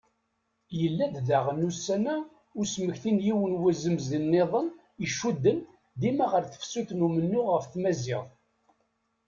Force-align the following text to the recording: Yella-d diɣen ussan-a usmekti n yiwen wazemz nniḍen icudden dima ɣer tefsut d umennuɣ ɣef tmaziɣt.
Yella-d 0.79 1.15
diɣen 1.27 1.65
ussan-a 1.69 2.15
usmekti 2.59 3.11
n 3.15 3.17
yiwen 3.25 3.53
wazemz 3.61 4.07
nniḍen 4.23 4.67
icudden 5.05 5.59
dima 6.01 6.25
ɣer 6.31 6.43
tefsut 6.51 6.89
d 6.97 6.99
umennuɣ 7.07 7.47
ɣef 7.51 7.65
tmaziɣt. 7.67 8.31